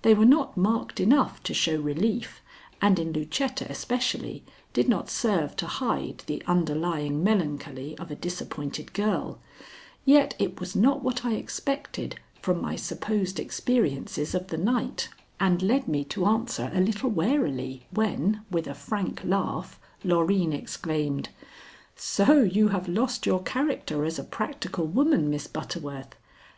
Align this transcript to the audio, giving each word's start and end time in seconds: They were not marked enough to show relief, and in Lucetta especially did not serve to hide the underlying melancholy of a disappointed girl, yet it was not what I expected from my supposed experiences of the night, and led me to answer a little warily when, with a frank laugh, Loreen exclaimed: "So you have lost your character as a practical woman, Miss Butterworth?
They 0.00 0.14
were 0.14 0.24
not 0.24 0.56
marked 0.56 1.00
enough 1.00 1.42
to 1.42 1.52
show 1.52 1.78
relief, 1.78 2.40
and 2.80 2.98
in 2.98 3.12
Lucetta 3.12 3.66
especially 3.70 4.42
did 4.72 4.88
not 4.88 5.10
serve 5.10 5.54
to 5.56 5.66
hide 5.66 6.22
the 6.26 6.42
underlying 6.46 7.22
melancholy 7.22 7.94
of 7.98 8.10
a 8.10 8.14
disappointed 8.16 8.94
girl, 8.94 9.38
yet 10.06 10.34
it 10.38 10.58
was 10.60 10.74
not 10.74 11.02
what 11.02 11.26
I 11.26 11.34
expected 11.34 12.18
from 12.40 12.62
my 12.62 12.74
supposed 12.74 13.38
experiences 13.38 14.34
of 14.34 14.46
the 14.46 14.56
night, 14.56 15.10
and 15.38 15.60
led 15.62 15.86
me 15.86 16.04
to 16.04 16.24
answer 16.24 16.70
a 16.72 16.80
little 16.80 17.10
warily 17.10 17.86
when, 17.90 18.40
with 18.50 18.66
a 18.66 18.72
frank 18.72 19.20
laugh, 19.24 19.78
Loreen 20.02 20.54
exclaimed: 20.54 21.28
"So 21.96 22.40
you 22.40 22.68
have 22.68 22.88
lost 22.88 23.26
your 23.26 23.42
character 23.42 24.06
as 24.06 24.18
a 24.18 24.24
practical 24.24 24.86
woman, 24.86 25.28
Miss 25.28 25.46
Butterworth? 25.46 26.14